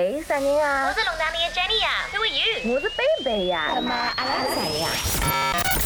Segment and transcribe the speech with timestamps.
[0.00, 0.86] 喂，啥人啊？
[0.88, 2.74] 我是龙潭里的 Jenny 呀，Who are you？
[2.74, 3.72] 我是贝贝呀。
[3.74, 4.88] 那么阿拉是谁呀？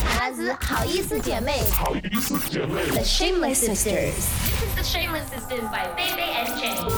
[0.09, 1.65] 阿拉是好意思姐妹。
[1.73, 2.81] 好意思姐妹。
[2.93, 4.15] The Shameless Sisters。
[4.15, 6.89] This is the Shameless Sisters by Baby and Jenny。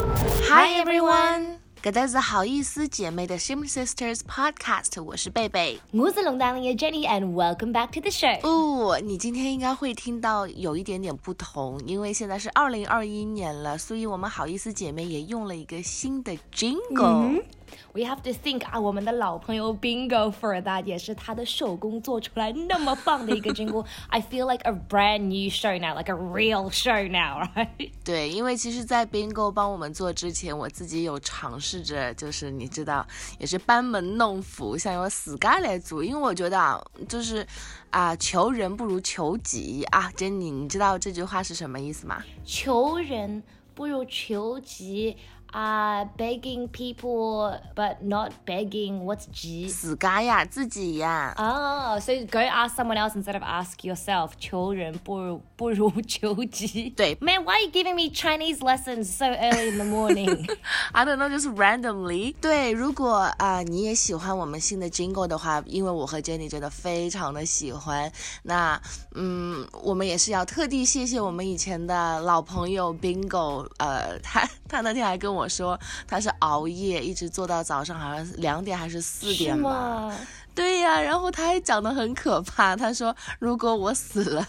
[0.50, 1.55] Hi everyone。
[1.86, 8.40] 搿搭是好意思姐妹的 Shameless Sisters Podcast，我是贝贝，我是龙潭里的 Jenny，and welcome back to the show。
[8.42, 17.44] 哦，你今天应该会听到有一点点不同，因为现在是二零二一年了，所以我们好意思姐妹也用了一个新的 Jingle。
[17.92, 23.86] We have to think 啊，我们的老朋友 Bingo for that，也是他的手工做出来那么棒的一个 jingle。
[24.08, 27.90] I feel like a brand new show now, like a real show now, right？
[28.04, 33.06] 对，因为其实，在 Bingo 帮我们做之前，我自己有尝试着，就是你知道，
[33.38, 37.46] 也是班门弄斧，想用 Sky 来做，因为我觉得啊，就是
[37.90, 40.10] 啊，求人不如求己啊。
[40.16, 42.22] Jenny，你知道这句话是什么意思吗？
[42.44, 43.42] 求人
[43.74, 45.16] 不如求己。
[45.51, 49.67] 啊，begging people but not begging what's 急？
[49.67, 51.33] 自家呀，自己呀。
[51.37, 54.29] 哦，所以 go ask someone else instead of ask yourself。
[54.39, 56.89] 求人不如不如求己。
[56.91, 57.17] 对。
[57.19, 60.47] Man, why are you giving me Chinese lessons so early in the morning?
[60.93, 62.33] I don't know, just randomly。
[62.39, 68.09] 对，如果啊你也喜欢我们新的 Jingle 的话，因为我和 Jenny 真的非常的喜欢，
[68.43, 68.81] 那
[69.15, 73.67] 嗯，我们也是要特地谢谢我们以前的老朋友 Bingo。
[73.79, 75.34] 呃，他他那天还跟我。
[75.48, 80.16] 说他是熬夜一直做到早上，好像两点还是四点吧？
[80.54, 84.46] 对呀，然后他还讲得很可怕，他说如果我死了，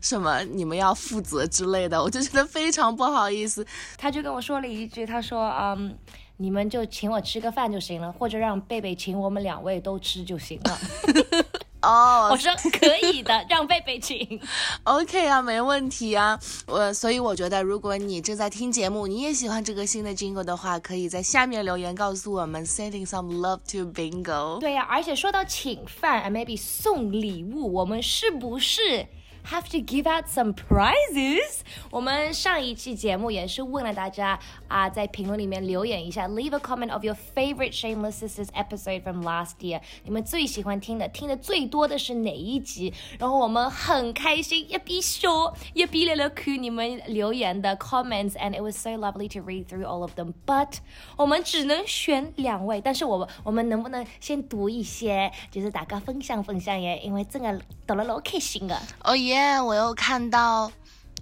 [0.00, 3.64] 什么你们要负责之类的，我就觉得非常不好意思。
[3.96, 5.96] 他就跟我说了一句，他说嗯，
[6.38, 10.78] 你们就请我吃个饭就行了，或者让贝贝请我们两位都吃就行了。
[11.84, 14.40] 哦， 我说可以的，让贝贝请。
[14.84, 16.38] OK 啊，没问题啊。
[16.66, 24.58] 我所以我觉得，如果你正在听节目，你也喜欢这个新的 Jingle 的话，可以在下面留言告诉我们，sending some love to Bingo。
[24.60, 29.06] 对呀，而且说到请饭 maybe 送礼物，我们是不是
[29.49, 31.61] ？have to give out some prizes。
[31.89, 34.37] 我们上一期节目也是问了大家
[34.67, 39.81] 啊，在评论里面留言一下，leave a comment of your favorite Shameless Sisters episode from last year。
[40.03, 42.93] 你们最喜欢听的、听的最多的是哪一集？
[43.17, 50.77] 然后我们很开心，一边说一边来了看你们留言的 comments，and it was so lovely to read through all of them。But
[51.17, 56.99] 我们只能选两位，但是我们我们能不能先读一些，就是大家分享分享耶？
[57.03, 58.79] 因为真的读了老开心的。
[59.03, 59.32] 哦耶！
[59.34, 60.70] 耶，我又看到，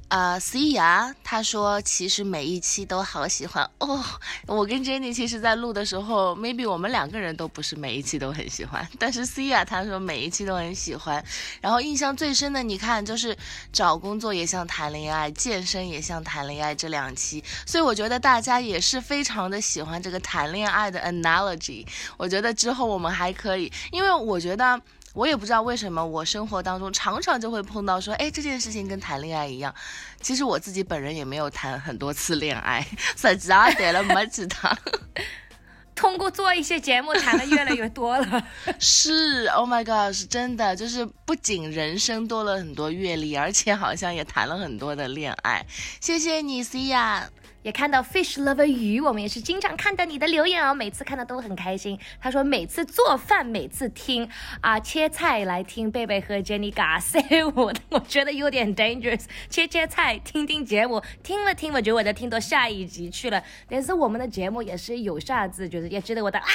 [0.09, 4.05] 呃，C 呀，他说其实每一期都好喜欢哦。
[4.47, 11.25] 我跟 Jenny 其实，在录的时候，maybe 我们两个人都不是每一期都很喜欢，但是 C 呀，他说每一期都很喜欢。
[11.63, 13.35] 然后印象最深的，你看就是
[13.73, 21.87] 找工作也像谈恋爱，健身也像谈恋爱这两期，所以我觉得大家也是非常的喜欢这个谈恋爱的 analogy。
[22.19, 24.79] 我觉得之后我们还可以，因为我觉得。
[25.15, 29.75] 我也不知道为什么，我生活当中常常就会碰到说，哎，这件事情跟谈恋爱一样。
[30.21, 32.87] 其实我自己本人也没有谈很多次恋爱，
[33.17, 34.77] 实际上谈了没几趟。
[35.95, 38.43] 通过做一些节目，谈的越来越多了。
[38.81, 45.65] 是，Oh my God，是真的，就是不仅人生多了很多阅历，而且好像也谈了很多的恋爱。
[46.01, 47.29] 谢谢你，C 呀。
[47.63, 51.99] 也看到 Fish Lover 鱼，我们也是经常看到你的留言哦，每次看到都很开心。
[52.21, 54.29] 他说每次做饭，每次听
[54.61, 57.21] 啊切菜来听贝贝和 Jenny 嘎 塞
[57.55, 59.25] 我，我觉得有点 dangerous。
[59.49, 63.43] 切切菜，听听节目，听了听，我觉得我在听到下一集去了。
[63.69, 66.47] 但是我们的节目也是有啥子，就是也值得我的啊。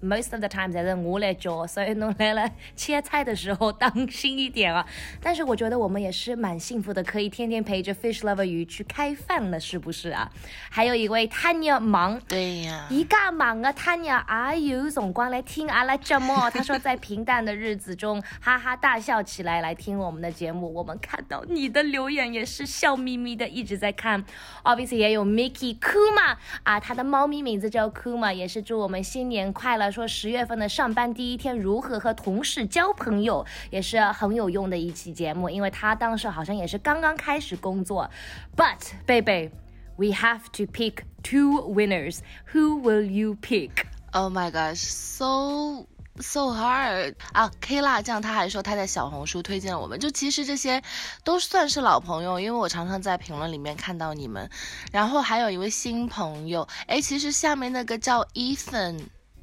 [0.00, 4.86] Most of the time 还是我来教，所以弄来了切菜的时候当心一点啊。
[5.20, 10.30] 但是我觉得我们也是蛮幸福的，可以天天陪着 Fish Lover 鱼去开饭了，是不是啊？
[10.70, 16.34] 还有一位 Tanya 忙，对呀，一个忙啊，Tanya 也有总光来听阿拉节目。
[16.50, 20.72] 他说在平淡的日子中哈哈大笑起来，来听我们的节目。
[20.72, 24.24] 我们看到你的留言也是笑眯眯的，一直在看。
[24.64, 29.90] Obviously 也有 Mickey Kuma 啊，他的猫咪名字叫 Kuma，也是祝我们新年快乐。
[29.90, 38.10] 说十月份的上班第一天如何和同事交朋友，也是很有用的一期节目，因为他当时好像也是刚刚开始工作。
[38.56, 39.65] But 贝贝。
[39.96, 42.20] We have to pick two winners.
[42.52, 43.86] Who will you pick?
[44.12, 45.86] Oh my gosh, so
[46.18, 50.82] so hard 啊！K 辣酱他还说他在小红书推荐我们，就其实这些
[51.24, 54.48] 都算是老朋友，因为我常常在评论里面看到你们。
[54.92, 59.00] 然后还有一位新朋友，哎，其实下面那个叫 Ethan。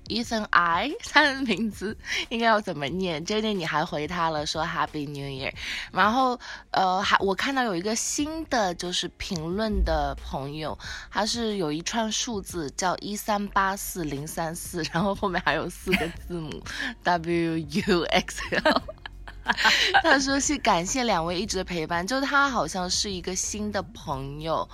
[0.07, 1.97] Ethan I，他的名字
[2.29, 5.53] 应该要怎么念？Jenny，你还回他了，说 Happy New Year。
[5.91, 6.39] 然后
[6.71, 10.77] 呃，还我看到有一个新的就是评论的朋友，
[11.11, 16.61] 他是有一串数字叫一三八四零三四，然后后面还有四个字母
[17.03, 18.81] W U X L。
[20.01, 24.69] 他说是感谢两位一直的陪伴，就他好像是一个新的朋友，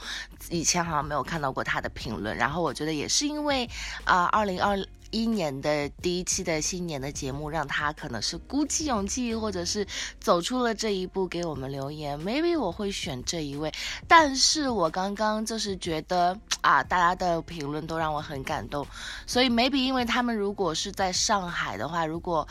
[0.51, 3.67] 以前好像没有看到过他的评论，然后我觉得也是因为
[4.03, 4.77] 啊，二零二
[5.11, 9.85] 一年的第一期的新年的节目，让他可能是鼓起勇气，或者是
[10.19, 13.71] 走出了这一步给我们留言，maybe 我会选这一位，
[14.07, 18.85] 但是我刚刚就是觉得啊，大家的评论都让我很感动，
[19.25, 22.47] 所以 maybe 因为他们如果是在上海的话，如果。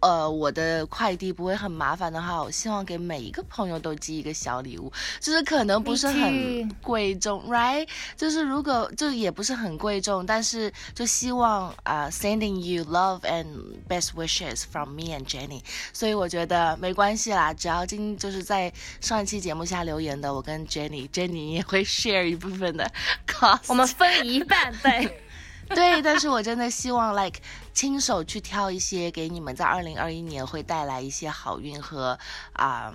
[0.00, 7.88] 呃，我的快递不会很麻烦的话，我希望给每一个朋友都寄一个小礼物，就是可能不是很贵重，right？
[8.16, 13.46] 就是如果就也不是很贵重，但是就希望啊，sending you love and
[13.88, 15.62] best wishes from me and Jenny。
[15.92, 22.90] 所以我觉得没关系啦，只要今就是在上一期节目下留言的，我跟 Jenny，Jenny 也会 share 一部分的
[23.26, 25.22] cost，我们分一半，对。
[25.68, 27.40] 对，但是我真的希望，like
[27.74, 32.18] 亲手去挑一些给你们，在二零二一年会带来一些好运和
[32.52, 32.92] 啊，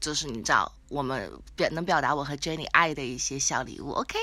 [0.00, 4.18] 就是你知道，我们表能表达我和 Jenny 爱的一些小礼物，OK。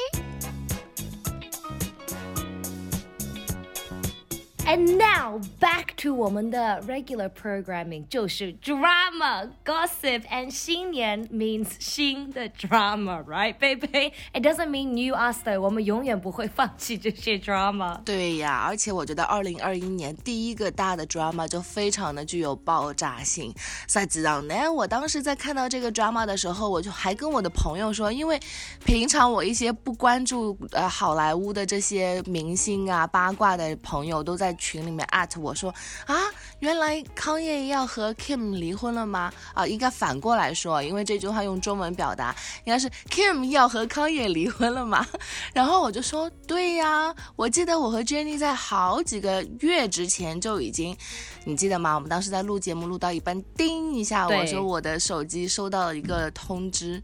[4.72, 13.54] And now back to 我们的 regular programming，就是 drama, gossip, and 新年 means 新的 drama, right,
[13.60, 14.14] baby?
[14.32, 18.02] It doesn't mean new us 的，我们永远不会放弃这些 drama。
[18.06, 23.54] 对呀，而且我觉得二零二一年第一个大的 drama 就非常的具有爆炸性。
[23.90, 28.40] 实际上呢，我当时在看到这个 drama 的时候，我就还跟我的朋友说，因为
[28.86, 34.56] 平常我一些不关注呃好莱坞的这些明星啊八卦的朋友都在。
[34.62, 35.74] 群里面艾特我说
[36.06, 36.16] 啊，
[36.60, 39.34] 原来康业要和 Kim 离婚了吗？
[39.56, 45.04] 啊，应该反过来说，因为这句话用中文表达应该是 Kim 要和康业离婚了吗？
[45.52, 50.96] 然后我就说对呀，我记得我和 Jenny 在好几个月之前就已经，
[51.44, 51.96] 你记得吗？
[51.96, 57.02] 我们当时在录节目录到一半，叮一下，我说我的手机收到了一个通知。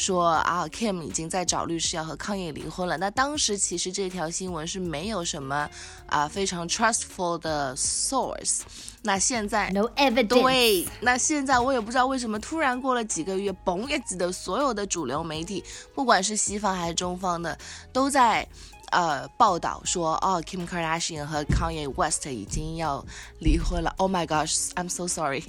[0.00, 2.96] 说啊，Kim 已经在找律师要和康也离婚了。
[2.96, 5.68] 那当时其实这条新闻是没有什么
[6.06, 8.60] 啊非常 trustful 的 source。
[9.02, 10.28] 那现在 no evidence。
[10.28, 15.62] 对，那现在我也不知道为什么突然过了几个月，嘣一记的所有的主流媒体，
[15.94, 17.56] 不管是西方还是中方的，
[17.92, 18.46] 都在
[18.90, 23.04] 呃报道说，哦，Kim Kardashian 和 Kanye West 已经要
[23.38, 23.94] 离婚了。
[23.98, 25.44] Oh my gosh，I'm so sorry。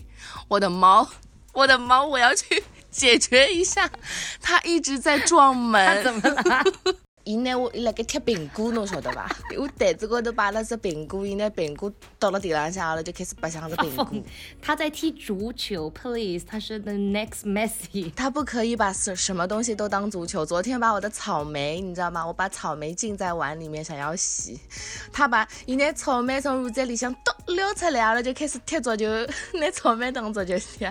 [0.48, 1.10] 我的猫，
[1.54, 2.64] 我的猫，我要去。
[2.92, 3.90] 解决一下，
[4.42, 6.04] 他一直在撞门。
[6.04, 6.64] 怎么了？
[7.24, 9.30] 伊呢，我伊辣盖贴苹果，侬晓得吧？
[9.56, 14.08] 我袋子高头摆了只苹果，伊呢苹果倒了地浪向，了就开始白相着苹果。
[14.60, 18.12] 他在踢足球，please，他是 the next Messi。
[18.16, 20.44] 他不可以把什什么东西都当足球。
[20.44, 22.26] 昨天把我的草莓，你知道吗？
[22.26, 24.60] 我把草莓浸在碗里面，想要洗。
[25.14, 29.06] 他把伊那草莓从炉子里向倒撩出来，了就开始踢足球，
[29.54, 30.88] 拿草莓当足球踢。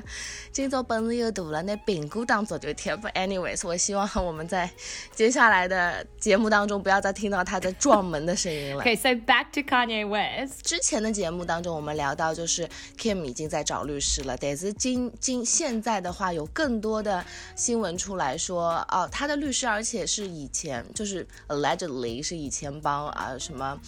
[0.53, 2.91] 今朝本事又大了，拿苹果当足球踢。
[2.91, 4.71] Anyways，我希望我们在
[5.15, 6.07] 接下来的。
[6.19, 8.85] 节目当中不要再听到他在撞门的声音了。
[8.85, 10.62] Okay, so back to Kanye West。
[10.62, 12.69] 之前的节目当中，我们聊到就是
[12.99, 17.25] Kim 已经在找律师了，但是今今现在的话，有更多的
[17.57, 23.81] 新闻出来说，哦，他的律师，而且是以前就是 allegedly 是以前帮啊什么。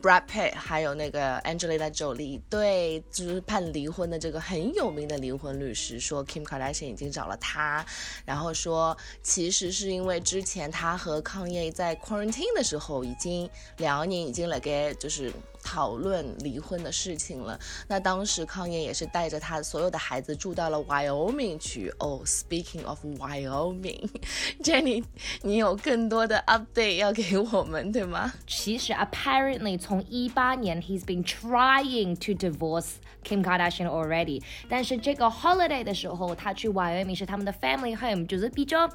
[0.00, 7.84] Brad Pitt 还有那个 Angelina Jolie 对，就是判离婚的这个很有名的离婚律师说，Kim Kardashian 已经找了他，
[8.24, 15.32] 然后说其实是因为之前他和 Kanye 在 quarantine 的时候，已经两年已经了给就是。
[15.68, 17.60] 讨论离婚的事情了。
[17.88, 21.92] 那当时康业也是带着他所有的孩子住到了 Wyoming 去。
[21.98, 25.04] 哦，Speaking of Wyoming，Jenny，
[25.42, 28.32] 你有更多的 update 要给我们，对吗？
[28.46, 37.94] 其实 apparently 从一八年 he's been trying to divorce Kim Kardashian already，但是这个 holiday 的时候，他去 Wyoming 是他们的 family
[37.94, 38.88] home，就是比较。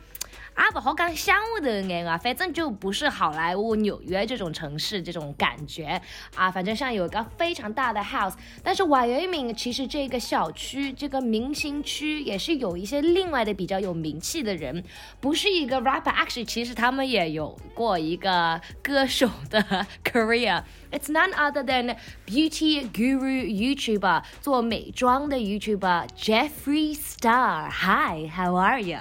[0.55, 5.99] 啊，不好讲乡下的眼啊，反正就不是好莱坞、纽约这种城市这种感觉
[6.35, 6.51] 啊。
[6.51, 14.84] 反正像有一个非常大的 house，但是 Wyoming 其实这个小区、这个明星区也是有一些另外的比较有名气的人，
[15.20, 27.70] 不是一个 rapper，actually 其 实他们也有过一个歌手的 career。It's none other than beauty guru YouTuber 做美妆的 YouTuber Jeffree Star.
[27.70, 28.98] Hi, how are you?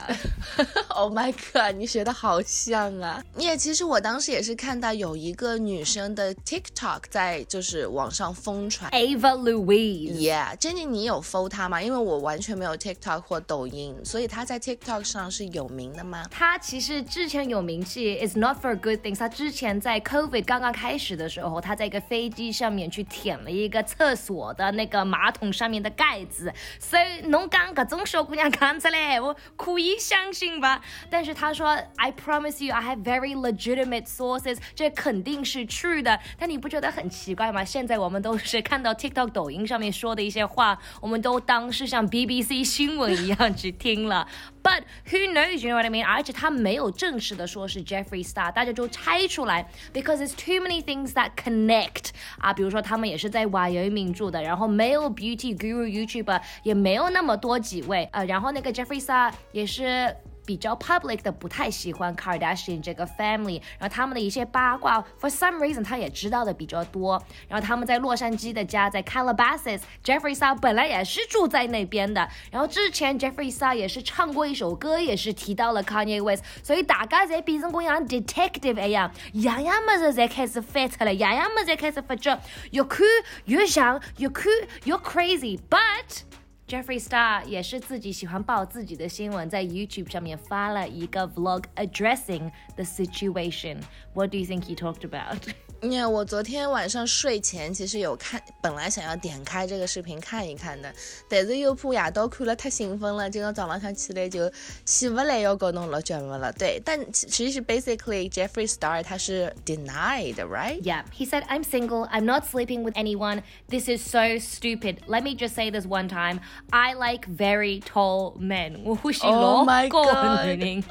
[0.89, 3.23] oh my god，你学的好像啊！
[3.37, 8.90] 也其实我当时也是看到有一个女生的 TikTok 在 就是网上疯传。
[8.92, 10.14] Ava Louise。
[10.14, 11.82] Yeah，珍妮，你有 follow 她吗？
[11.82, 16.24] 因为我完全没有 TikTok 或抖音，所以她在 TikTok 上是有名的吗？
[16.30, 19.18] 她其实之前有名气，is not for good things。
[19.18, 30.80] 她之前在 COVID 刚刚开始的时候，她在一个飞机上面去舔了一个厕所的那个马桶上面的盖子，所以侬讲搿种小姑娘看出来，我可以相信吧？
[31.10, 36.18] 但是她说，I promise you, I have very legitimate sources，这肯定是 true 的。
[36.38, 37.64] 但你不觉得很奇怪吗？
[37.64, 44.28] 现在我们都是看到 TikTok、抖音上面说的一些话，我们都当是像 BBC 新闻一样去听了。
[44.62, 45.56] But who knows?
[45.58, 46.06] You know what I mean?
[46.06, 56.40] 而且他没有正式的说是 Jeffrey Star，大家就猜出来，because it's too many things that connect 啊，比如说他们也是在 Wyoming 住的，然后没有 beauty guru YouTuber
[56.62, 60.14] 也没有那么多几位，呃，然后那个 Jeffrey Star 也是。
[60.44, 67.22] 比较 public 的不太喜欢 Kardashian 这个 family，然后他们的一些八卦，for some reason 他也知道的比较多。
[67.48, 72.28] 然后他们在洛杉矶的家在 Calabasas，Jeffrey Sa 本来也是住在那边的。
[72.50, 82.38] 然后之前 Jeffree Star 也是唱过一首歌，也是提到了 Kanye West，所以大家在变成跟像 detective 一样，样样么子才开始翻出来，样样么子才开始发觉，
[82.72, 83.06] 越看
[83.44, 84.46] 越像，越看
[84.84, 86.22] 越 crazy，but。
[86.67, 93.81] Jeffree Star 也是自己喜欢报自己的新闻，在 YouTube 上面发了一个 vlog addressing the situation.
[94.13, 95.37] What do you think he talked about?
[95.81, 100.91] 因为我昨天晚上睡前其实有看，本来想要点开这个视频看一看的，
[101.29, 104.51] 但是又怕夜到看了太兴奋了，今朝早浪向起来就
[104.83, 106.51] 起不来要搞弄了节目了。
[106.53, 110.81] 对，但其实 basically Jeffree Star 他是 denied right？
[110.81, 112.07] Yeah, he said, I'm single.
[112.09, 113.43] I'm not sleeping with anyone.
[113.69, 115.01] This is so stupid.
[115.05, 116.39] Let me just say this one time.
[116.71, 118.81] I like very tall men.
[118.83, 120.83] 我喜 Oh 老 my 高 God 的女人。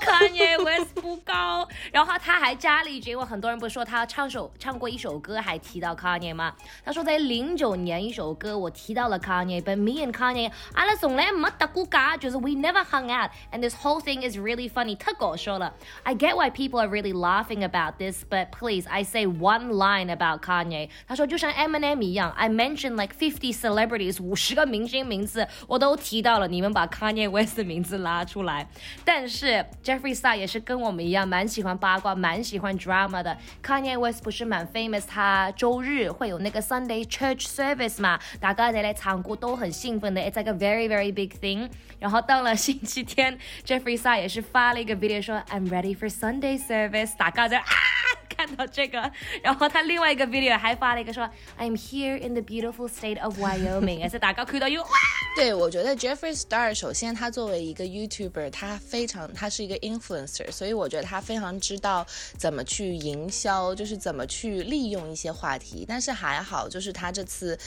[0.00, 1.68] Kanye West 不高。
[1.92, 6.53] 然后他还加了一句，因为很多人不是说他唱首 唱过一首歌，还提到 Kanye 吗？
[6.83, 13.31] 他说在零九年一首歌我提到了 Kanye，but me and Kanye 阿拉从来没搭过嘎，就是 we never hung out。
[13.51, 14.97] And this whole thing is really funny.
[14.97, 15.73] 太搞笑了。
[16.03, 20.41] I get why people are really laughing about this, but please, I say one line about
[20.41, 20.89] Kanye。
[21.07, 28.67] 他说就像 Eminem 一样，I mentioned like fifty celebrities，五十个明星名字我都提到了，你们把 Kanye West 的名字拉出来。
[29.05, 33.37] 但是 Jeffrey Star 也是跟我们一样，蛮喜欢八卦，蛮喜欢 drama 的。
[33.63, 41.69] Kanye West 不是蛮 famous，他周日会有那个 Sunday Church Service 嘛，大家在来唱歌都很兴奋的，It's like a very very big thing。
[41.97, 47.96] 然后到了星期天，Jeffrey Sa 也是发了一个 video 说 I'm ready for Sunday service，大家在啊。
[48.37, 51.27] 看到这个， 然后他另外一个 video 还发了一个说
[51.57, 54.89] I'm here in the beautiful state of Wyoming， 也是大家看到有哇。
[55.35, 62.05] 对，我觉得 Jeffrey Star 首先他作为一个 YouTuber，他非常他是一个 influencer，所以我觉得他非常知道
[62.37, 65.85] 怎么去营销，就是怎么去利用一些话题。
[65.87, 67.57] 但是还好，就是他这次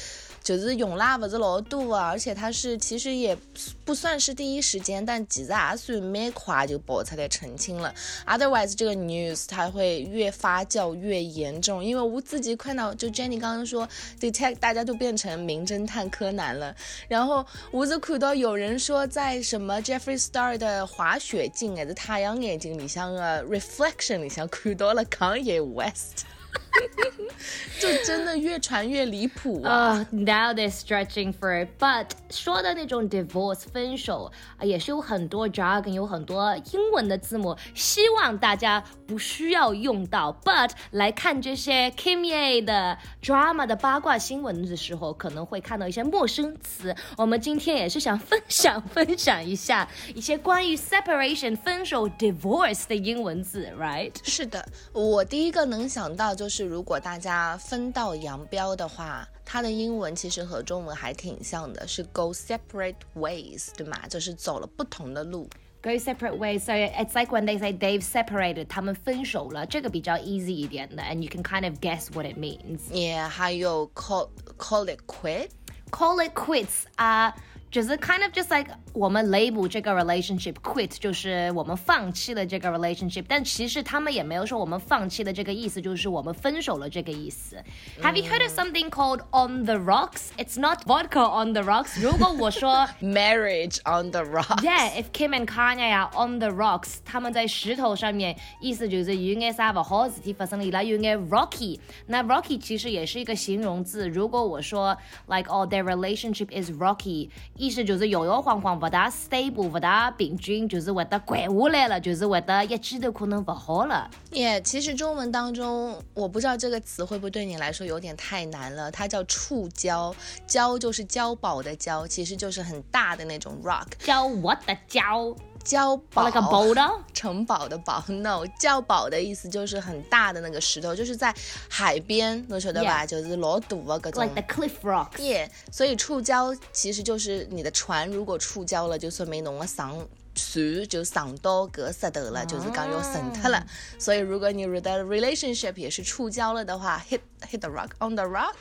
[0.42, 3.36] 就是用啦不是老多啊，而且他是其实也
[3.84, 7.94] 不算是第一时间，但其实也算蛮快就爆出来澄清了。
[8.26, 16.74] Otherwise 这个 news 它会越发酵越严重，因为我自己看到就 Jenny 刚刚说 detect 大家都变成名侦探柯南了，
[17.08, 26.24] 然后我是看到有人说在什么 Jeffrey Star 的滑雪镜还是太阳眼镜里向的 reflection 里向看到了 Kanye West。
[27.80, 31.68] 就真的越传越离谱啊！Uh, now they're stretching for it.
[31.78, 40.38] But 说的那种 divorce 分手啊，也是有很多 jargon，有很多英文的字母，希望大家不需要用到。
[40.44, 46.94] But 来看这些 Kim Ye 的 drama 的八卦新闻的时候，可能会看到一些陌生词。
[47.16, 54.12] 我们今天也是想分享分享一下一些关于 separation 分手 divorce 的英文字，right？
[54.22, 63.97] 是的，我第一个能想到就是，如果大家分道扬镳的话，它的英文其实和中文还挺像的，是 go separate ways，对吗？
[64.09, 65.47] 就是走了不同的路。
[65.81, 66.61] go separate ways.
[66.61, 71.79] So it's like when they say they've separated, 他们分手了，这个比较 easy 一点的，and you can kind of
[71.79, 72.91] guess what it means.
[72.91, 75.49] 也还有 call call it quit，
[75.91, 77.33] Call it quits 啊、
[77.69, 87.57] 就是 kind of just like 我们 label 这个 relationship quit，就是我们放弃了这个 relationship，但其实他们也没有说我们放弃了这个意思，就是我们分手了这个意思。
[88.01, 90.29] Have you heard of something called on the rocks?
[90.37, 92.01] It's not vodka on the rocks.
[92.01, 94.63] 如果我说 marriage on the rocks。
[94.63, 101.79] Yeah, if Kim and Kanye are on the rocks，他们在石头上面，意思就是有眼啥不好事体发生了，伊拉有眼 rocky。
[102.07, 104.07] 那 rocky 其实也是一个形容字。
[104.07, 114.10] 如果我说 like oh their relationship is rocky， 意思就是摇摇晃晃， 不大 stable，不大平均，就是会得拐下来了，就是会得一记头可能不好了。
[114.30, 118.90] 耶，其实中文当中，我不知道这个词会不会对你来说有点太难了。
[118.90, 120.14] 它叫触礁，
[120.48, 123.86] 礁就是礁堡的礁，其实就是很大的那种 rock。
[124.02, 131.34] 礁我的礁，碉堡那个 boulder，城堡的堡，no，碉堡的意思就是很大的那个石头，就是在
[131.68, 134.42] 海边，侬晓得吧就是老大的各种 like。
[134.42, 135.20] the cliff rocks。
[135.22, 139.94] 耶所以触礁其实就是你的船如果触礁了，就说明侬个上
[140.34, 143.64] 船就上到搿石头了，就是讲要沉脱了。
[143.98, 148.54] 所以如果你的 relationship 也是触礁了的话，hit hit the rock on the rock，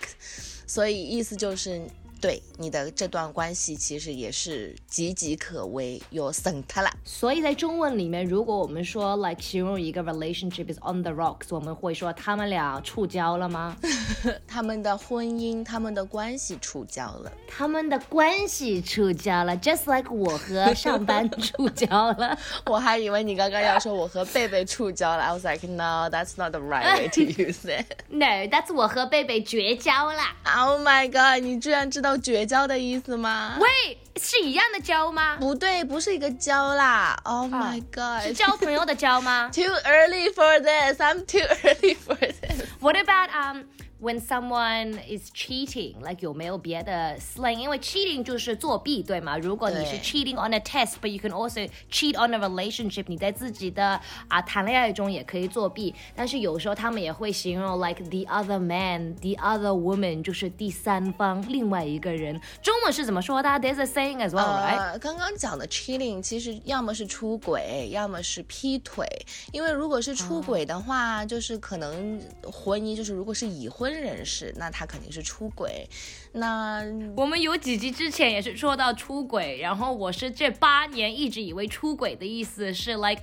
[0.68, 1.82] 所以意思就是。
[2.22, 6.90] 对你的这段关系其实也是岌岌可危，要沉脱了。
[7.04, 13.78] 所以在中文里面，如果我们说 like 形容一个 relationship is on the rocks，我们会说他们俩触礁了吗？
[14.48, 17.32] 他们的婚姻，他们的关系触礁了。
[17.48, 21.88] 他们的关系触礁了，just like 我和上班触礁
[22.20, 22.38] 了。
[22.66, 27.86] 我还以为你刚刚要说我和贝贝触礁了，I was like no, that's not the right way to use it.
[28.10, 30.20] No，that's 我和贝贝绝交了。
[30.44, 31.44] Oh my god！
[31.44, 33.58] 你居然知道绝交的意思吗？
[33.60, 35.38] 喂，是一样的交吗？
[35.39, 37.20] 不对，不是一个交啦。
[37.24, 38.24] Oh my god！
[38.28, 41.00] 是交朋友的交吗 Too early for this.
[41.00, 43.63] I'm too early for this.？What about um
[44.01, 45.96] when someone is cheating?
[46.01, 47.58] Like 有没有别的 slang？
[47.58, 49.38] 因为 cheating 就是作弊，对吗？
[49.38, 55.94] 如果你是 cheating on a test，but you can also cheat on a relationship，你在自己的啊谈恋爱中也可以作弊。
[56.15, 62.39] 但是有时候他们也会形容 like the other man，the other woman，就是第三方另外一个人。
[62.62, 69.06] 中文是怎么说的？There's a saying as well，right？、呃，刚刚讲的 cheating 其实要么是出轨，要么是劈腿。
[69.51, 75.88] 因为如果是出轨的话，就是可能婚姻就是如果是已婚人士，那他肯定是出轨。
[76.34, 76.84] 那
[77.15, 83.22] 我们有几集之前也是说到出轨，然后我是这八年一直以为出轨的意思是 like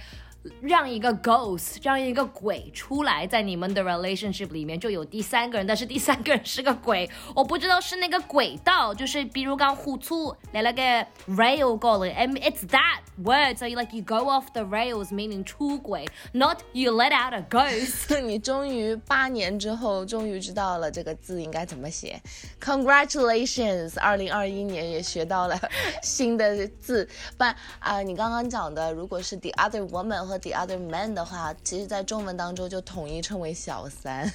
[0.60, 10.82] 让一个 ghost，让一个鬼出来，在你们的 relationship 里面就有第三个人，但是第三个人是个鬼，我不知道是那个轨道，就是比如刚互出来了个
[11.28, 16.92] rail 过了，and it's that word，so you like you go off the rails meaning 出轨，not you
[16.92, 18.20] let out a ghost。
[18.20, 22.20] 你终于八年之后，终于知道了这个字应该怎么写。
[22.60, 23.98] Congratulations！
[24.00, 25.58] 二零二一年也学到了
[26.02, 27.08] 新的字。
[27.36, 27.44] 不
[27.78, 34.30] 啊、你刚刚讲的，如果是 the other woman 和 the other man 的话，其实在中文当中就统一称为小三。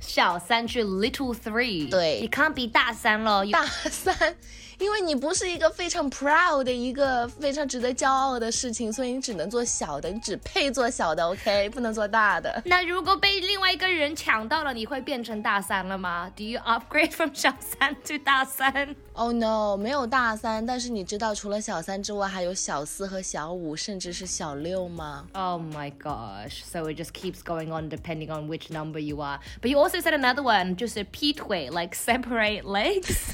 [0.00, 4.36] 小三是 little three，对你 can't be 大三了，大三，
[4.78, 12.60] 因为你不是一个非常 proud 的一个非常值得骄傲的事情，所以你只能做小的，你只配做小的，OK，不能做大的。
[12.66, 16.30] 那如果被另外一个人抢到了，你会变成大三了吗？
[16.36, 18.96] Do you upgrade from 小三 to 大三？
[19.14, 25.26] Oh no，没有大三，但是你知道除了小三之外，还有小四和小五，甚至是小六吗？
[25.34, 26.62] Oh my gosh!
[26.64, 29.38] So it just keeps going on depending on which number you are.
[29.60, 33.32] But you also said another one, 就是劈腿，like separate legs.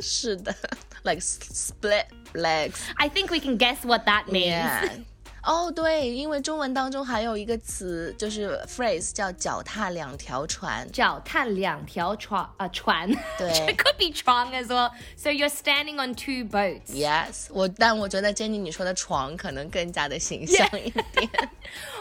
[0.00, 0.54] 是的，
[1.02, 2.78] like split legs。
[2.96, 4.46] I think we can guess what that means.
[4.46, 4.88] Yeah.
[5.42, 10.90] 哦，对，因为中文当中还有一个词，就是 phrase 叫脚踏两条船。
[10.90, 14.90] 脚踏两条船啊船，对 it could be 床 as well.
[15.16, 16.88] So you're standing on two boats.
[16.88, 21.04] Yes，我但我觉得 Jenny 你说的床可能更加的形象一点。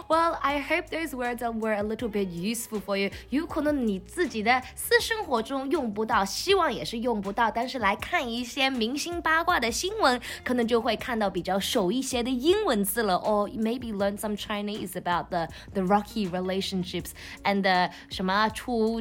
[0.08, 3.12] Well, I hope those words are, were a little bit useful for you.
[3.30, 17.11] 有可能你自己的私生活中用不到，希望也是用不到，但是来看一些明星八卦的新闻，可能就会看到比较熟一些的英文字了 ，or maybe learn some Chinese about the the rocky relationships
[17.45, 19.01] and the 什么触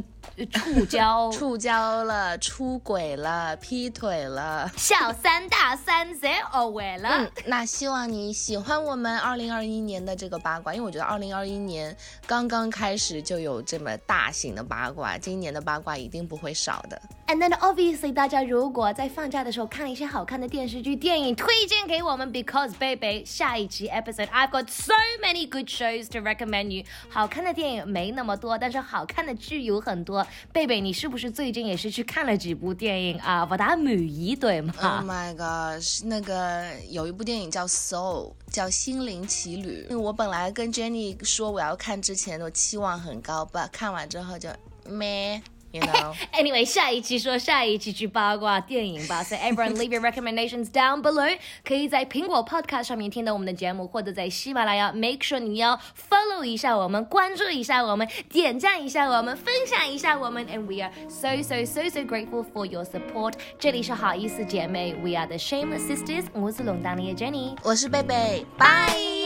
[0.52, 1.32] 触礁。
[1.34, 4.70] 触礁了，出轨了，劈腿了。
[4.78, 7.10] 小三大三谁偶为了？
[7.10, 11.96] 嗯，那希望你喜欢我们二零二一年的这个八卦，因为我觉得二零二一年
[12.28, 17.02] 刚刚开始就有这么大型的八卦，今年的八卦一定不会少的。
[17.30, 26.84] And then obviously，大家如果在放假的时候看一些好看的电视剧、电影，推荐给我们，because baby，下一集 episode I've got so many good shows to recommend you。
[27.08, 30.26] 好看的电影没那么多，但是好看的剧有很多。
[30.52, 33.46] 贝贝，你是不是最近也是去看了几部电影啊？
[33.46, 35.84] 不大满意，对吗 Oh？my god！
[36.06, 39.86] 那个有一部电影叫《Soul》，叫《心灵奇旅》。
[40.00, 44.50] 我本来跟 Jenny 说我要看之前，我期望很高吧，看完之后就
[44.88, 45.40] 咩。
[45.72, 46.16] You know.
[46.34, 49.24] Anyway，下一期说下一期去八卦电影吧。
[49.24, 51.38] So everyone leave your recommendations down below。
[51.64, 54.92] 可以在苹果 Podcast 上面听到我们的节目，或者在喜马拉雅。
[54.92, 55.80] Make sure 你要
[56.10, 60.46] follow 一下我们，关注一下我们，点赞一下我们，分享一下我们。
[60.48, 63.34] And we are so so so so grateful for your support。
[63.60, 66.26] 这里是好意思姐妹，We are the Shameless Sisters。
[66.34, 69.19] 我是龙当妮的 Jenny，我是贝贝，拜。